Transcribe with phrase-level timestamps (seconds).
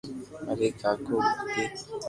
[0.45, 1.63] مري ڪاڪيو ھتي